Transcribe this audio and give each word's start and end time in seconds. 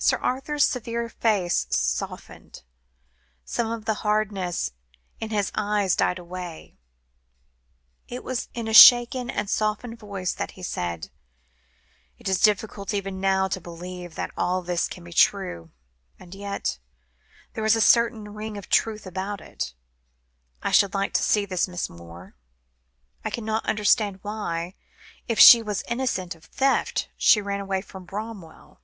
Sir 0.00 0.18
Arthur's 0.18 0.64
severe 0.64 1.08
face 1.08 1.66
softened; 1.70 2.62
some 3.44 3.72
of 3.72 3.84
the 3.84 3.94
hardness 4.06 4.70
in 5.18 5.30
his 5.30 5.50
eyes 5.56 5.96
died 5.96 6.20
away; 6.20 6.76
it 8.06 8.22
was 8.22 8.48
in 8.54 8.68
a 8.68 8.72
shaken 8.72 9.28
and 9.28 9.50
softened 9.50 9.98
voice 9.98 10.32
that 10.34 10.52
he 10.52 10.62
said: 10.62 11.10
"It 12.16 12.28
is 12.28 12.38
difficult 12.38 12.94
even 12.94 13.20
now 13.20 13.48
to 13.48 13.60
believe 13.60 14.14
that 14.14 14.30
all 14.36 14.62
this 14.62 14.86
can 14.86 15.02
be 15.02 15.12
true; 15.12 15.72
and 16.16 16.32
yet 16.32 16.78
there 17.54 17.64
is 17.64 17.74
a 17.74 17.80
certain 17.80 18.32
ring 18.34 18.56
of 18.56 18.68
truth 18.68 19.04
about 19.04 19.40
it. 19.40 19.74
I 20.62 20.70
should 20.70 20.94
like 20.94 21.12
to 21.14 21.24
see 21.24 21.44
this 21.44 21.66
Miss 21.66 21.90
Moore. 21.90 22.36
I 23.24 23.30
cannot 23.30 23.66
understand 23.66 24.20
why, 24.22 24.76
if 25.26 25.40
she 25.40 25.60
was 25.60 25.82
innocent 25.88 26.36
of 26.36 26.44
theft, 26.44 27.10
she 27.16 27.40
ran 27.42 27.58
away 27.60 27.80
from 27.82 28.04
Bramwell." 28.04 28.80